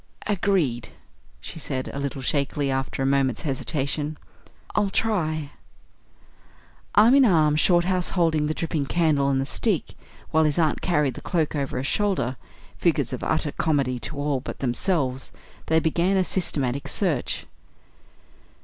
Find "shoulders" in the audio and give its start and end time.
11.83-12.33